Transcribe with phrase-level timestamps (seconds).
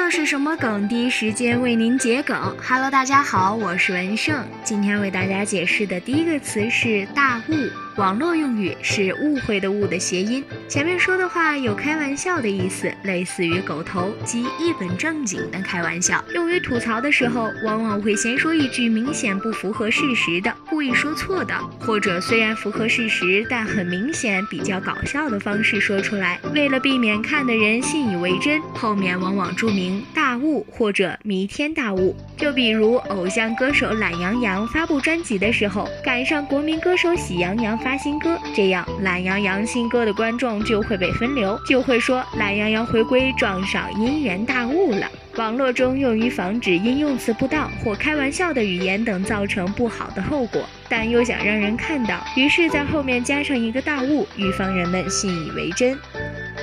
[0.00, 0.86] 这是什么梗？
[0.86, 2.56] 第一时间为您解梗。
[2.62, 4.46] Hello，大家好，我是文胜。
[4.62, 7.52] 今天为大家解释的第一个词是“大雾”。
[7.98, 10.44] 网络用语是“误会”的“误”的谐音。
[10.68, 16.24] 前面说的话有开玩笑的意思，类似于狗头，即一本正经的开玩笑。
[16.32, 26.38] 用于吐槽的时候，往往会先说一句明显不符合事实的，故意说错的，或者虽然符合事实，但很明显比较搞笑的方式说出来。
[26.54, 32.14] 为了避免看的人信以为真，后面往往注明“大误”或者“弥天大误”。
[32.38, 37.87] 就比如偶像歌手懒羊羊发布专辑的时候，赶上国民歌手喜羊羊发。
[37.88, 45.10] 发新歌，这样懒羊羊新歌的观众就会被分流，就会说懒羊羊回归撞上姻缘大雾了。
[45.36, 55.98] 网络中用于防止因用词不当或开玩笑的语言等造成不好的后果，但又想让人看到，于是，在后面加上一个大雾，预防人们信以为真。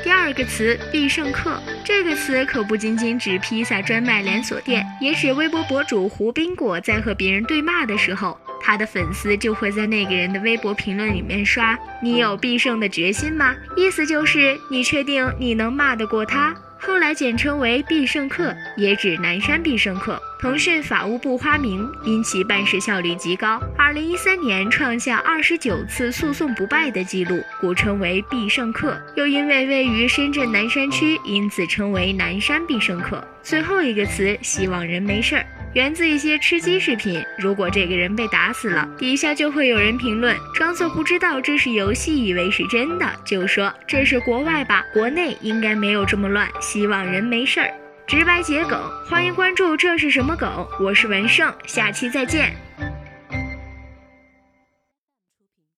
[0.03, 8.37] 第二个词必胜客，这个词可不仅仅指披萨专卖连锁店，也指微博博主胡宾果在和别人对骂的时候。
[8.65, 16.51] 他的粉丝就会在那个人的微博评论里面刷：“你有必胜的决心吗？”意思就是你确定你能骂得过他。
[16.79, 20.19] 后来简称为必胜客，也指南山必胜客。
[20.39, 28.99] 腾讯法务部花名，因其办事效率极高，二零一三年创下二十九次诉讼不败的记录，故称为必胜客。
[29.15, 33.23] 又因为位于深圳南山区，因此称为南山必胜客。
[33.43, 35.45] 最后一个词，希望人没事儿。
[35.75, 47.69] 源自一些吃鸡视频，如果这个人被打死了，底下就会有人评论，装作不知道这是游戏，以为是真的，就说这是国外吧，国内应该没有这么乱，希望人没事儿。
[48.07, 52.55] 直白解梗，欢迎关注这是什么梗，我是文胜，下期再见。